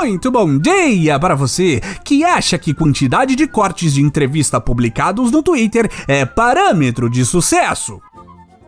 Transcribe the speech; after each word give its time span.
Muito 0.00 0.30
bom 0.30 0.56
dia 0.56 1.20
para 1.20 1.34
você 1.34 1.78
que 2.02 2.24
acha 2.24 2.58
que 2.58 2.72
quantidade 2.72 3.36
de 3.36 3.46
cortes 3.46 3.92
de 3.92 4.00
entrevista 4.00 4.58
publicados 4.58 5.30
no 5.30 5.42
Twitter 5.42 5.90
é 6.08 6.24
parâmetro 6.24 7.10
de 7.10 7.22
sucesso. 7.22 8.00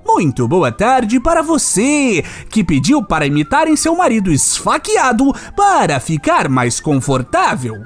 Muito 0.07 0.47
boa 0.47 0.71
tarde 0.71 1.19
para 1.19 1.41
você 1.41 2.23
que 2.51 2.63
pediu 2.63 3.03
para 3.03 3.25
imitarem 3.25 3.77
seu 3.77 3.97
marido 3.97 4.31
esfaqueado 4.31 5.33
para 5.57 5.99
ficar 5.99 6.51
mais 6.51 6.81
confortável. 6.81 7.77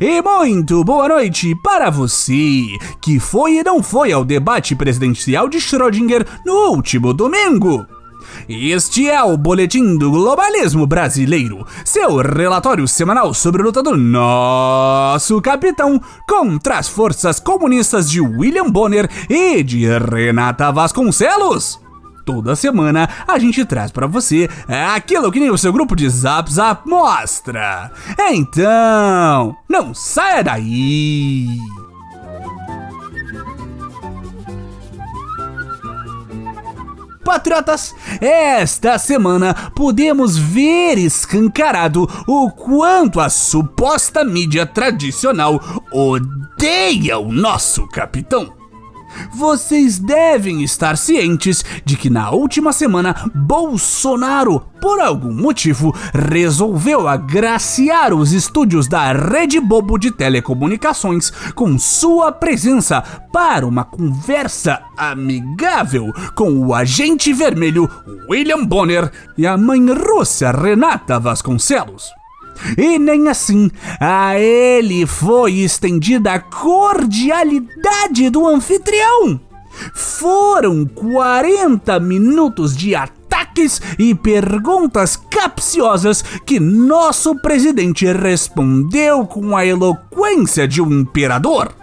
E 0.00 0.22
muito 0.22 0.82
boa 0.84 1.06
noite 1.06 1.54
para 1.62 1.90
você 1.90 2.62
que 3.02 3.20
foi 3.20 3.58
e 3.58 3.62
não 3.62 3.82
foi 3.82 4.10
ao 4.10 4.24
debate 4.24 4.74
presidencial 4.74 5.50
de 5.50 5.58
Schrödinger 5.58 6.26
no 6.46 6.70
último 6.70 7.12
domingo. 7.12 7.86
Este 8.48 9.08
é 9.08 9.22
o 9.22 9.38
Boletim 9.38 9.96
do 9.96 10.10
Globalismo 10.10 10.86
Brasileiro, 10.86 11.66
seu 11.82 12.18
relatório 12.18 12.86
semanal 12.86 13.32
sobre 13.32 13.62
a 13.62 13.64
luta 13.64 13.82
do 13.82 13.96
nosso 13.96 15.40
capitão 15.40 15.98
contra 16.28 16.76
as 16.76 16.86
forças 16.86 17.40
comunistas 17.40 18.10
de 18.10 18.20
William 18.20 18.70
Bonner 18.70 19.08
e 19.30 19.62
de 19.62 19.86
Renata 19.98 20.70
Vasconcelos. 20.70 21.80
Toda 22.26 22.54
semana 22.54 23.08
a 23.26 23.38
gente 23.38 23.64
traz 23.64 23.90
para 23.90 24.06
você 24.06 24.48
aquilo 24.94 25.32
que 25.32 25.40
nem 25.40 25.50
o 25.50 25.58
seu 25.58 25.72
grupo 25.72 25.96
de 25.96 26.06
Zap 26.08 26.52
Zap 26.52 26.86
mostra. 26.86 27.90
Então, 28.30 29.56
não 29.68 29.94
saia 29.94 30.44
daí! 30.44 31.58
Patriotas, 37.24 37.94
esta 38.20 38.98
semana 38.98 39.72
podemos 39.74 40.36
ver 40.36 40.98
escancarado 40.98 42.08
o 42.28 42.50
quanto 42.50 43.18
a 43.18 43.30
suposta 43.30 44.22
mídia 44.22 44.66
tradicional 44.66 45.58
odeia 45.90 47.18
o 47.18 47.32
nosso 47.32 47.88
capitão. 47.88 48.63
Vocês 49.32 49.98
devem 49.98 50.62
estar 50.62 50.96
cientes 50.96 51.64
de 51.84 51.96
que 51.96 52.10
na 52.10 52.30
última 52.30 52.72
semana 52.72 53.14
Bolsonaro, 53.34 54.60
por 54.80 55.00
algum 55.00 55.32
motivo, 55.32 55.94
resolveu 56.12 57.08
agraciar 57.08 58.12
os 58.12 58.32
estúdios 58.32 58.86
da 58.86 59.12
Rede 59.12 59.60
Bobo 59.60 59.98
de 59.98 60.10
Telecomunicações 60.10 61.30
com 61.54 61.78
sua 61.78 62.32
presença 62.32 63.02
para 63.32 63.66
uma 63.66 63.84
conversa 63.84 64.80
amigável 64.96 66.12
com 66.34 66.58
o 66.58 66.74
agente 66.74 67.32
vermelho 67.32 67.88
William 68.28 68.64
Bonner 68.64 69.10
e 69.36 69.46
a 69.46 69.56
mãe 69.56 69.84
russa 69.92 70.50
Renata 70.50 71.18
Vasconcelos. 71.18 72.23
E 72.76 72.98
nem 72.98 73.28
assim 73.28 73.70
a 74.00 74.38
ele 74.38 75.06
foi 75.06 75.54
estendida 75.54 76.32
a 76.32 76.38
cordialidade 76.38 78.30
do 78.30 78.46
anfitrião. 78.46 79.40
Foram 79.92 80.86
40 80.86 81.98
minutos 82.00 82.76
de 82.76 82.94
ataques 82.94 83.80
e 83.98 84.14
perguntas 84.14 85.16
capciosas 85.16 86.22
que 86.46 86.60
nosso 86.60 87.34
presidente 87.36 88.06
respondeu 88.12 89.26
com 89.26 89.56
a 89.56 89.66
eloquência 89.66 90.66
de 90.68 90.80
um 90.80 91.00
imperador. 91.00 91.74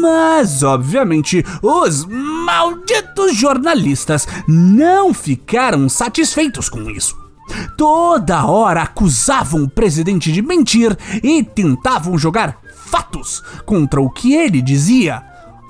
Mas, 0.00 0.62
obviamente, 0.62 1.44
os 1.62 2.06
malditos 2.06 3.36
jornalistas 3.36 4.26
não 4.48 5.12
ficaram 5.12 5.88
satisfeitos 5.88 6.68
com 6.68 6.90
isso. 6.90 7.16
Toda 7.76 8.46
hora 8.46 8.82
acusavam 8.82 9.64
o 9.64 9.68
presidente 9.68 10.32
de 10.32 10.42
mentir 10.42 10.96
e 11.22 11.42
tentavam 11.42 12.18
jogar 12.18 12.58
fatos 12.86 13.42
contra 13.64 14.00
o 14.00 14.10
que 14.10 14.34
ele 14.34 14.60
dizia. 14.60 15.22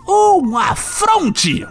Um 0.08 0.56
afronte! 0.58 1.66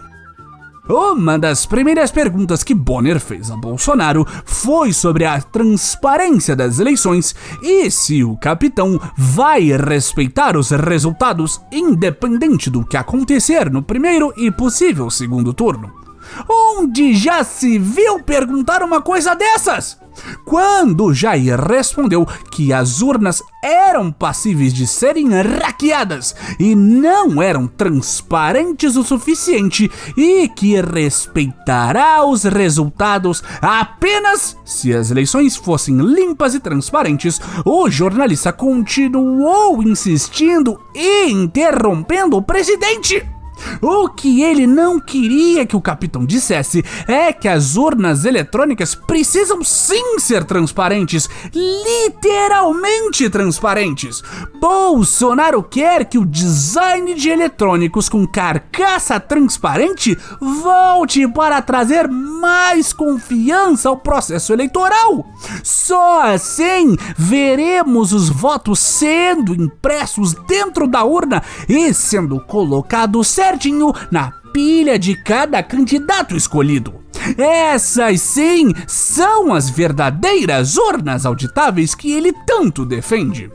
Uma 0.88 1.38
das 1.38 1.66
primeiras 1.66 2.10
perguntas 2.10 2.64
que 2.64 2.74
Bonner 2.74 3.20
fez 3.20 3.48
a 3.48 3.56
Bolsonaro 3.56 4.26
foi 4.44 4.92
sobre 4.92 5.24
a 5.24 5.40
transparência 5.40 6.56
das 6.56 6.80
eleições 6.80 7.32
e 7.62 7.88
se 7.92 8.24
o 8.24 8.36
capitão 8.36 9.00
vai 9.16 9.70
respeitar 9.70 10.56
os 10.56 10.70
resultados, 10.70 11.60
independente 11.70 12.68
do 12.68 12.84
que 12.84 12.96
acontecer 12.96 13.70
no 13.70 13.84
primeiro 13.84 14.32
e 14.36 14.50
possível 14.50 15.08
segundo 15.10 15.54
turno. 15.54 15.99
Onde 16.48 17.14
já 17.14 17.44
se 17.44 17.78
viu 17.78 18.22
perguntar 18.22 18.82
uma 18.82 19.00
coisa 19.00 19.34
dessas? 19.34 19.98
Quando 20.44 21.14
Jair 21.14 21.60
respondeu 21.60 22.26
que 22.50 22.72
as 22.72 23.00
urnas 23.00 23.42
eram 23.62 24.10
passíveis 24.10 24.72
de 24.72 24.86
serem 24.86 25.28
hackeadas 25.28 26.34
e 26.58 26.74
não 26.74 27.40
eram 27.40 27.66
transparentes 27.66 28.96
o 28.96 29.04
suficiente 29.04 29.90
e 30.16 30.48
que 30.48 30.80
respeitará 30.80 32.24
os 32.24 32.44
resultados 32.44 33.42
apenas 33.60 34.56
se 34.64 34.94
as 34.94 35.10
eleições 35.10 35.56
fossem 35.56 35.96
limpas 35.96 36.54
e 36.54 36.60
transparentes, 36.60 37.40
o 37.64 37.90
jornalista 37.90 38.52
continuou 38.52 39.82
insistindo 39.82 40.80
e 40.94 41.30
interrompendo 41.30 42.36
o 42.36 42.42
presidente. 42.42 43.39
O 43.80 44.08
que 44.08 44.42
ele 44.42 44.66
não 44.66 45.00
queria 45.00 45.66
que 45.66 45.76
o 45.76 45.80
capitão 45.80 46.24
dissesse 46.24 46.84
é 47.06 47.32
que 47.32 47.48
as 47.48 47.76
urnas 47.76 48.24
eletrônicas 48.24 48.94
precisam 48.94 49.62
sim 49.64 50.18
ser 50.18 50.44
transparentes, 50.44 51.28
literalmente 51.54 53.28
transparentes. 53.30 54.22
Bolsonaro 54.60 55.62
quer 55.62 56.04
que 56.04 56.18
o 56.18 56.26
design 56.26 57.14
de 57.14 57.28
eletrônicos 57.28 58.08
com 58.08 58.26
carcaça 58.26 59.18
transparente 59.18 60.16
volte 60.40 61.26
para 61.28 61.62
trazer 61.62 62.08
mais 62.08 62.92
confiança 62.92 63.88
ao 63.88 63.96
processo 63.96 64.52
eleitoral. 64.52 65.26
Só 65.62 66.22
assim 66.22 66.96
veremos 67.16 68.12
os 68.12 68.28
votos 68.28 68.78
sendo 68.78 69.54
impressos 69.54 70.34
dentro 70.46 70.86
da 70.86 71.04
urna 71.04 71.42
e 71.68 71.92
sendo 71.92 72.40
colocados 72.40 73.28
certinho 73.50 73.92
na 74.10 74.30
pilha 74.52 74.98
de 74.98 75.16
cada 75.16 75.62
candidato 75.62 76.36
escolhido. 76.36 76.94
Essas 77.36 78.20
sim 78.20 78.72
são 78.86 79.52
as 79.52 79.68
verdadeiras 79.68 80.76
urnas 80.76 81.26
auditáveis 81.26 81.94
que 81.94 82.12
ele 82.12 82.32
tanto 82.46 82.84
defende. 82.84 83.50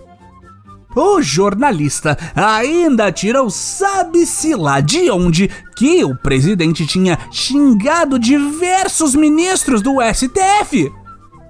O 0.96 1.22
jornalista 1.22 2.18
ainda 2.36 3.12
tirou 3.12 3.50
sabe-se 3.50 4.56
lá 4.56 4.80
de 4.80 5.10
onde 5.10 5.50
que 5.76 6.04
o 6.04 6.16
presidente 6.16 6.86
tinha 6.86 7.18
xingado 7.32 8.20
diversos 8.20 9.16
ministros 9.16 9.82
do 9.82 9.98
STF 10.02 10.92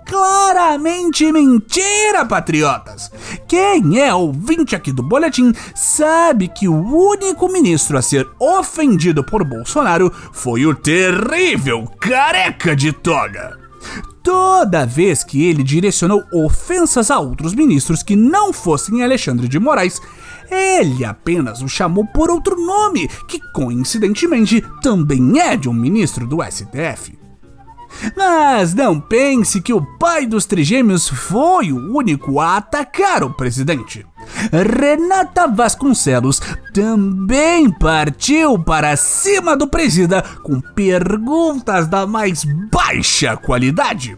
claramente 0.05 1.31
mentira, 1.31 2.25
patriotas! 2.25 3.11
Quem 3.47 3.99
é 3.99 4.13
ouvinte 4.13 4.75
aqui 4.75 4.91
do 4.91 5.03
boletim 5.03 5.53
sabe 5.73 6.47
que 6.47 6.67
o 6.67 6.75
único 6.75 7.51
ministro 7.51 7.97
a 7.97 8.01
ser 8.01 8.27
ofendido 8.39 9.23
por 9.23 9.43
Bolsonaro 9.43 10.11
foi 10.31 10.65
o 10.65 10.75
terrível 10.75 11.87
careca 11.99 12.75
de 12.75 12.91
toga. 12.91 13.57
Toda 14.23 14.85
vez 14.85 15.23
que 15.23 15.45
ele 15.45 15.63
direcionou 15.63 16.23
ofensas 16.33 17.11
a 17.11 17.19
outros 17.19 17.53
ministros 17.53 18.01
que 18.01 18.15
não 18.15 18.51
fossem 18.51 19.03
Alexandre 19.03 19.47
de 19.47 19.59
Moraes, 19.59 20.01
ele 20.49 21.05
apenas 21.05 21.61
o 21.61 21.67
chamou 21.67 22.05
por 22.05 22.29
outro 22.29 22.55
nome, 22.55 23.07
que 23.27 23.39
coincidentemente 23.53 24.63
também 24.81 25.39
é 25.39 25.55
de 25.55 25.69
um 25.69 25.73
ministro 25.73 26.25
do 26.25 26.37
STF. 26.43 27.24
Mas 28.15 28.73
não 28.73 28.99
pense 28.99 29.61
que 29.61 29.73
o 29.73 29.81
pai 29.97 30.25
dos 30.25 30.45
trigêmeos 30.45 31.07
foi 31.07 31.71
o 31.71 31.95
único 31.95 32.39
a 32.39 32.57
atacar 32.57 33.23
o 33.23 33.33
presidente. 33.33 34.05
Renata 34.51 35.47
Vasconcelos 35.47 36.41
também 36.73 37.69
partiu 37.69 38.57
para 38.57 38.95
cima 38.95 39.55
do 39.55 39.67
presida 39.67 40.21
com 40.43 40.59
perguntas 40.59 41.87
da 41.87 42.07
mais 42.07 42.43
baixa 42.43 43.37
qualidade. 43.37 44.17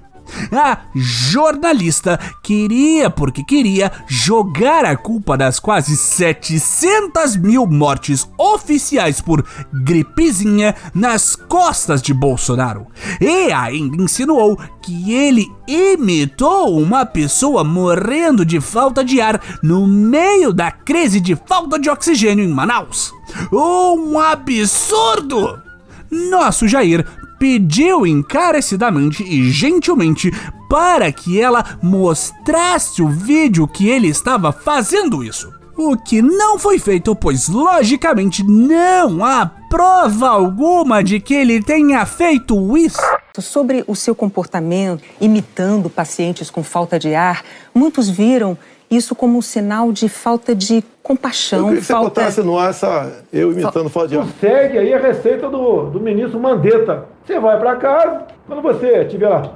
A 0.52 0.80
jornalista 0.96 2.20
queria, 2.44 3.10
porque 3.10 3.44
queria, 3.44 3.92
jogar 4.08 4.86
a 4.86 4.96
culpa 4.96 5.38
das 5.38 5.60
quase 5.60 5.96
700 5.96 7.36
mil 7.38 7.66
mortes 7.66 8.30
oficiais 8.38 9.22
por 9.22 9.46
gripezinha 9.74 10.76
nas 10.94 11.36
costas 11.36 12.02
de 12.02 12.14
Bolsonaro. 12.14 12.88
E 13.20 13.52
ainda 13.52 14.02
insinuou 14.02 14.58
que 14.82 15.14
ele 15.14 15.46
imitou 15.68 16.80
uma 16.80 17.06
pessoa 17.06 17.64
morrendo 17.64 18.46
de 18.46 18.60
falta 18.62 19.04
de 19.04 19.20
ar 19.20 19.42
no 19.62 19.86
meio 19.88 20.54
da 20.54 20.72
crise 20.72 21.20
de 21.20 21.36
falta 21.36 21.78
de 21.78 21.90
oxigênio 21.90 22.44
em 22.44 22.54
Manaus. 22.54 23.14
Um 23.52 24.20
absurdo! 24.20 25.62
Nosso 26.10 26.68
Jair 26.68 27.06
pediu 27.40 28.06
encarecidamente 28.06 29.24
e 29.24 29.50
gentilmente 29.50 30.32
para 30.70 31.12
que 31.12 31.40
ela 31.40 31.78
mostrasse 31.82 33.02
o 33.02 33.08
vídeo 33.08 33.68
que 33.68 33.88
ele 33.90 34.08
estava 34.08 34.52
fazendo 34.52 35.24
isso. 35.24 35.52
O 35.78 35.96
que 35.96 36.22
não 36.22 36.58
foi 36.58 36.80
feito, 36.80 37.16
pois 37.16 37.48
logicamente 37.48 38.44
não 38.44 39.24
há 39.24 39.46
prova 39.70 40.30
alguma 40.30 41.04
de 41.04 41.20
que 41.20 41.34
ele 41.34 41.62
tenha 41.62 42.06
feito 42.06 42.76
isso. 42.76 43.00
Sobre 43.42 43.84
o 43.88 43.96
seu 43.96 44.16
comportamento 44.16 45.04
imitando 45.20 45.90
pacientes 45.90 46.50
com 46.50 46.64
falta 46.64 46.98
de 46.98 47.14
ar, 47.14 47.44
muitos 47.74 48.10
viram 48.10 48.58
isso 48.90 49.14
como 49.16 49.38
um 49.38 49.42
sinal 49.42 49.92
de 49.92 50.08
falta 50.08 50.56
de 50.56 50.84
compaixão. 51.04 51.60
Eu 51.60 51.66
queria 51.66 51.80
que 51.82 51.86
você 51.86 51.94
falta... 51.94 52.10
botasse 52.10 52.42
no 52.42 52.58
ar 52.58 52.70
essa, 52.70 53.24
eu 53.32 53.52
imitando 53.52 53.90
falta 53.90 54.10
de 54.10 54.18
ar. 54.18 54.28
Segue 54.40 54.78
aí 54.78 54.94
a 54.94 55.00
receita 55.00 55.50
do, 55.50 55.90
do 55.90 56.00
ministro 56.00 56.40
Mandetta. 56.40 57.06
Você 57.26 57.40
vai 57.40 57.60
para 57.60 57.76
casa, 57.76 58.28
quando 58.48 58.62
você 58.62 59.04
estiver 59.04 59.28
lá, 59.28 59.52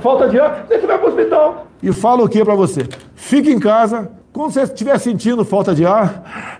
falta 0.00 0.28
de 0.28 0.40
ar, 0.40 0.66
você 0.68 0.86
vai 0.86 0.98
para 0.98 1.06
o 1.06 1.08
hospital. 1.08 1.66
E 1.82 1.92
fala 1.92 2.24
o 2.24 2.28
que 2.28 2.44
para 2.44 2.54
você? 2.54 2.88
Fique 3.14 3.50
em 3.50 3.58
casa, 3.58 4.10
quando 4.32 4.52
você 4.52 4.62
estiver 4.62 4.98
sentindo 4.98 5.44
falta 5.44 5.74
de 5.74 5.84
ar, 5.86 6.58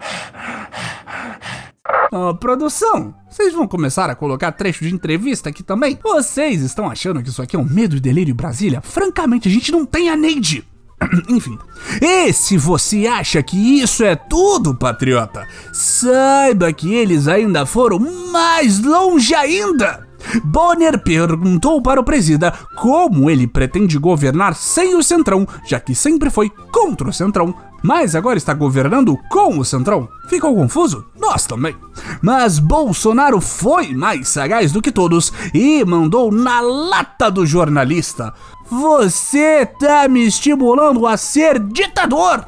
Oh, 2.15 2.35
produção, 2.35 3.15
vocês 3.31 3.55
vão 3.55 3.67
começar 3.67 4.11
a 4.11 4.15
colocar 4.15 4.53
trecho 4.53 4.85
de 4.85 4.95
entrevista 4.95 5.49
aqui 5.49 5.63
também? 5.63 5.99
Vocês 6.03 6.61
estão 6.61 6.91
achando 6.91 7.23
que 7.23 7.31
isso 7.31 7.41
aqui 7.41 7.57
é 7.57 7.59
um 7.59 7.65
medo 7.65 7.97
e 7.97 8.01
delírio 8.01 8.35
Brasília? 8.35 8.83
Francamente, 8.83 9.49
a 9.49 9.51
gente 9.51 9.73
não 9.73 9.87
tem 9.87 10.11
a 10.11 10.17
Neide. 10.17 10.63
Enfim, 11.27 11.59
e 12.03 12.31
se 12.35 12.59
você 12.59 13.07
acha 13.07 13.43
que 13.43 13.81
isso 13.81 14.05
é 14.05 14.15
tudo, 14.15 14.75
patriota, 14.75 15.49
saiba 15.73 16.71
que 16.71 16.93
eles 16.93 17.29
ainda 17.29 17.65
foram 17.65 17.99
mais 18.31 18.79
longe 18.79 19.35
ainda. 19.35 20.07
Bonner 20.45 21.03
perguntou 21.03 21.81
para 21.81 21.99
o 21.99 22.05
presida 22.05 22.53
como 22.77 23.31
ele 23.31 23.47
pretende 23.47 23.99
governar 23.99 24.55
sem 24.55 24.95
o 24.95 25.03
Centrão, 25.03 25.49
já 25.67 25.81
que 25.81 25.95
sempre 25.95 26.29
foi 26.29 26.51
contra 26.71 27.09
o 27.09 27.13
Centrão, 27.13 27.55
mas 27.83 28.15
agora 28.15 28.39
está 28.39 28.55
governando 28.55 29.19
com 29.29 29.59
o 29.59 29.65
Centrão. 29.65 30.09
Ficou 30.29 30.55
confuso? 30.55 31.05
Nós 31.19 31.47
também. 31.47 31.75
Mas 32.23 32.59
Bolsonaro 32.59 33.41
foi 33.41 33.95
mais 33.95 34.29
sagaz 34.29 34.71
do 34.73 34.81
que 34.81 34.93
todos 34.93 35.33
e 35.53 35.85
mandou 35.85 36.31
na 36.31 36.61
lata 36.61 37.31
do 37.31 37.45
jornalista: 37.45 38.33
Você 38.71 39.67
tá 39.67 40.07
me 40.09 40.27
estimulando 40.27 41.07
a 41.07 41.17
ser 41.17 41.59
ditador! 41.59 42.47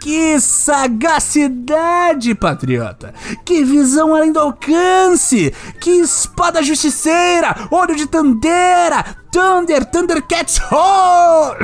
Que 0.00 0.38
sagacidade, 0.38 2.34
patriota! 2.34 3.14
Que 3.42 3.64
visão 3.64 4.14
além 4.14 4.32
do 4.32 4.38
alcance! 4.38 5.50
Que 5.80 5.92
espada 5.92 6.62
justiceira! 6.62 7.68
Olho 7.70 7.96
de 7.96 8.06
Tandera! 8.06 9.23
Thunder, 9.34 9.84
Thundercats, 9.84 10.60
oh! 10.70 11.56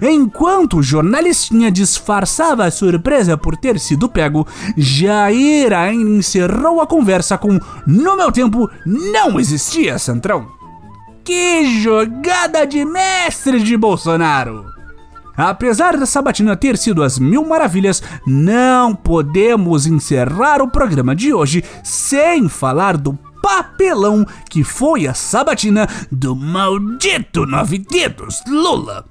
Enquanto 0.00 0.76
o 0.76 0.82
jornalistinha 0.82 1.68
disfarçava 1.68 2.64
a 2.64 2.70
surpresa 2.70 3.36
por 3.36 3.56
ter 3.56 3.80
sido 3.80 4.08
pego, 4.08 4.46
Jair 4.76 5.72
ainda 5.72 6.08
encerrou 6.08 6.80
a 6.80 6.86
conversa 6.86 7.36
com 7.36 7.58
No 7.84 8.16
meu 8.16 8.30
tempo 8.30 8.70
não 8.86 9.40
existia 9.40 9.98
Centrão. 9.98 10.46
Que 11.24 11.80
jogada 11.82 12.64
de 12.64 12.84
mestre 12.84 13.60
de 13.60 13.76
Bolsonaro! 13.76 14.66
Apesar 15.36 15.96
da 15.96 16.06
sabatina 16.06 16.54
ter 16.54 16.78
sido 16.78 17.02
as 17.02 17.18
mil 17.18 17.44
maravilhas, 17.44 18.00
não 18.24 18.94
podemos 18.94 19.84
encerrar 19.84 20.62
o 20.62 20.70
programa 20.70 21.16
de 21.16 21.34
hoje 21.34 21.64
sem 21.82 22.48
falar 22.48 22.96
do 22.96 23.18
papelão 23.42 24.26
que 24.48 24.62
foi 24.64 25.06
a 25.06 25.14
sabatina 25.14 25.88
do 26.10 26.34
maldito 26.34 27.46
nove 27.46 27.78
dedos 27.78 28.42
Lula. 28.46 29.04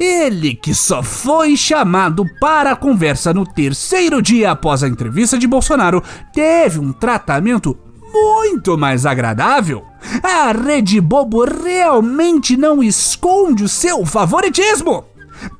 Ele 0.00 0.54
que 0.54 0.74
só 0.74 1.02
foi 1.02 1.56
chamado 1.56 2.24
para 2.40 2.72
a 2.72 2.76
conversa 2.76 3.32
no 3.32 3.46
terceiro 3.46 4.20
dia 4.20 4.50
após 4.50 4.82
a 4.82 4.88
entrevista 4.88 5.38
de 5.38 5.46
Bolsonaro, 5.46 6.02
teve 6.32 6.78
um 6.78 6.92
tratamento 6.92 7.76
muito 8.12 8.76
mais 8.76 9.06
agradável. 9.06 9.84
A 10.22 10.52
Rede 10.52 11.00
Bobo 11.00 11.44
realmente 11.44 12.56
não 12.56 12.82
esconde 12.82 13.64
o 13.64 13.68
seu 13.68 14.04
favoritismo. 14.04 15.04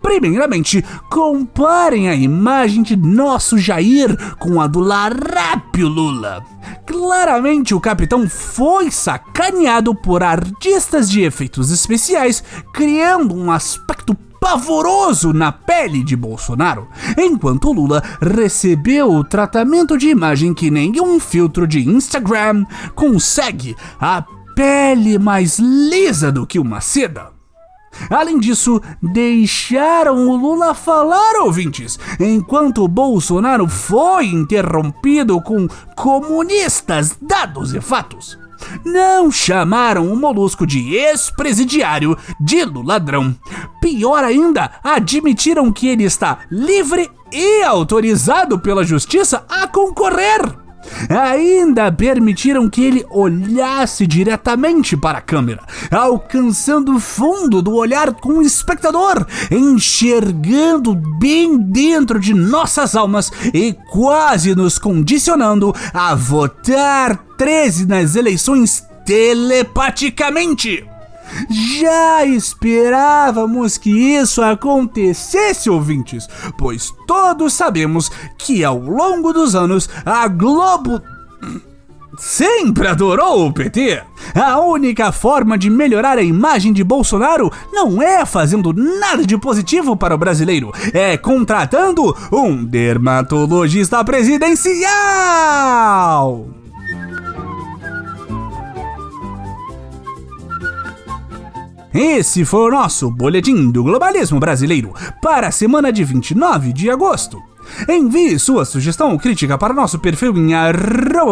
Primeiramente, 0.02 0.84
comparem 1.10 2.08
a 2.08 2.14
imagem 2.14 2.82
de 2.82 2.96
nosso 2.96 3.58
Jair 3.58 4.16
com 4.38 4.60
a 4.60 4.66
do 4.66 4.80
Larápio 4.80 5.88
Lula. 5.88 6.44
Claramente, 6.86 7.74
o 7.74 7.80
capitão 7.80 8.28
foi 8.28 8.90
sacaneado 8.90 9.94
por 9.94 10.22
artistas 10.22 11.08
de 11.08 11.22
efeitos 11.22 11.70
especiais, 11.70 12.42
criando 12.72 13.34
um 13.34 13.50
aspecto 13.50 14.16
pavoroso 14.40 15.32
na 15.32 15.52
pele 15.52 16.02
de 16.02 16.16
Bolsonaro, 16.16 16.88
enquanto 17.16 17.72
Lula 17.72 18.02
recebeu 18.20 19.12
o 19.12 19.22
tratamento 19.22 19.98
de 19.98 20.08
imagem 20.08 20.54
que 20.54 20.70
nenhum 20.70 21.20
filtro 21.20 21.66
de 21.66 21.86
Instagram 21.86 22.64
consegue, 22.94 23.76
a 24.00 24.24
pele 24.56 25.18
mais 25.18 25.58
lisa 25.58 26.32
do 26.32 26.46
que 26.46 26.58
uma 26.58 26.80
seda. 26.80 27.39
Além 28.08 28.38
disso, 28.38 28.80
deixaram 29.02 30.28
o 30.28 30.36
Lula 30.36 30.74
falar, 30.74 31.40
ouvintes, 31.42 31.98
enquanto 32.18 32.88
Bolsonaro 32.88 33.68
foi 33.68 34.26
interrompido 34.26 35.40
com 35.40 35.66
comunistas, 35.96 37.16
dados 37.20 37.74
e 37.74 37.80
fatos. 37.80 38.38
Não 38.84 39.30
chamaram 39.30 40.12
o 40.12 40.16
Molusco 40.16 40.66
de 40.66 40.94
ex-presidiário, 40.94 42.16
de 42.38 42.64
ladrão. 42.64 43.34
Pior 43.80 44.22
ainda, 44.22 44.70
admitiram 44.84 45.72
que 45.72 45.88
ele 45.88 46.04
está 46.04 46.40
livre 46.50 47.10
e 47.32 47.62
autorizado 47.62 48.58
pela 48.58 48.84
justiça 48.84 49.44
a 49.48 49.66
concorrer. 49.66 50.69
Ainda 51.08 51.90
permitiram 51.92 52.68
que 52.68 52.82
ele 52.82 53.06
olhasse 53.10 54.06
diretamente 54.06 54.96
para 54.96 55.18
a 55.18 55.22
câmera, 55.22 55.62
alcançando 55.90 56.96
o 56.96 57.00
fundo 57.00 57.62
do 57.62 57.74
olhar 57.74 58.12
com 58.14 58.38
o 58.38 58.42
espectador, 58.42 59.26
enxergando 59.50 60.94
bem 60.94 61.58
dentro 61.58 62.18
de 62.18 62.34
nossas 62.34 62.94
almas 62.94 63.30
e 63.52 63.74
quase 63.90 64.54
nos 64.54 64.78
condicionando 64.78 65.74
a 65.92 66.14
votar 66.14 67.16
13 67.36 67.86
nas 67.86 68.16
eleições 68.16 68.84
telepaticamente. 69.04 70.89
Já 71.48 72.24
esperávamos 72.24 73.78
que 73.78 73.90
isso 73.90 74.42
acontecesse, 74.42 75.70
ouvintes, 75.70 76.28
pois 76.58 76.92
todos 77.06 77.52
sabemos 77.52 78.10
que 78.38 78.64
ao 78.64 78.78
longo 78.78 79.32
dos 79.32 79.54
anos 79.54 79.88
a 80.04 80.26
Globo 80.28 81.00
sempre 82.20 82.86
adorou 82.86 83.46
o 83.46 83.52
PT. 83.52 84.02
A 84.34 84.60
única 84.60 85.10
forma 85.10 85.56
de 85.56 85.70
melhorar 85.70 86.18
a 86.18 86.22
imagem 86.22 86.70
de 86.72 86.84
Bolsonaro 86.84 87.50
não 87.72 88.02
é 88.02 88.24
fazendo 88.26 88.72
nada 88.72 89.24
de 89.24 89.38
positivo 89.38 89.96
para 89.96 90.14
o 90.14 90.18
brasileiro, 90.18 90.70
é 90.92 91.16
contratando 91.16 92.14
um 92.30 92.64
dermatologista 92.64 94.04
presidencial. 94.04 96.59
Esse 101.92 102.44
foi 102.44 102.68
o 102.68 102.70
nosso 102.70 103.10
Boletim 103.10 103.70
do 103.72 103.82
Globalismo 103.82 104.38
Brasileiro 104.38 104.94
para 105.20 105.48
a 105.48 105.50
semana 105.50 105.92
de 105.92 106.04
29 106.04 106.72
de 106.72 106.88
agosto. 106.88 107.42
Envie 107.88 108.38
sua 108.38 108.64
sugestão 108.64 109.10
ou 109.10 109.18
crítica 109.18 109.58
para 109.58 109.74
nosso 109.74 109.98
perfil 109.98 110.36
em 110.36 110.54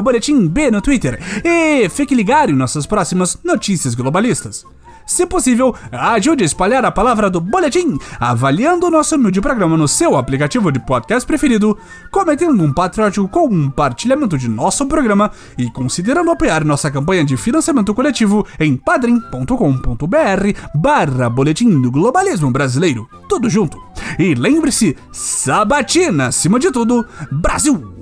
boletimb 0.03 0.71
no 0.73 0.83
Twitter 0.83 1.21
e 1.45 1.89
fique 1.89 2.15
ligado 2.15 2.51
em 2.51 2.57
nossas 2.57 2.87
próximas 2.87 3.39
notícias 3.45 3.95
globalistas. 3.95 4.65
Se 5.09 5.25
possível, 5.25 5.75
ajude 5.91 6.43
a 6.43 6.47
espalhar 6.47 6.85
a 6.85 6.93
palavra 6.93 7.31
do 7.31 7.41
boletim, 7.41 7.99
avaliando 8.21 8.87
o 8.87 8.91
nosso 8.91 9.17
humilde 9.17 9.41
programa 9.41 9.75
no 9.75 9.89
seu 9.89 10.17
aplicativo 10.17 10.71
de 10.71 10.79
podcast 10.79 11.27
preferido, 11.27 11.79
cometendo 12.11 12.63
um 12.63 12.73
patriótico 12.73 13.27
compartilhamento 13.27 14.37
de 14.37 14.49
nosso 14.49 14.87
programa 14.87 15.33
e 15.57 15.71
considerando 15.71 16.31
apoiar 16.31 16.63
nossa 16.63 16.91
campanha 16.91 17.25
de 17.25 17.39
financiamento 17.39 17.95
coletivo 17.95 18.47
em 18.61 18.77
padrim.com.br 18.77 20.59
barra 20.75 21.31
boletim 21.31 21.81
do 21.81 21.91
globalismo 21.91 22.51
brasileiro. 22.51 23.09
Tudo 23.31 23.49
junto. 23.49 23.83
E 24.19 24.35
lembre-se, 24.35 24.95
sabatina 25.11 26.27
acima 26.27 26.59
de 26.59 26.71
tudo, 26.71 27.07
Brasil 27.33 27.99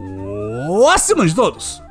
acima 0.93 1.27
de 1.27 1.35
todos! 1.35 1.86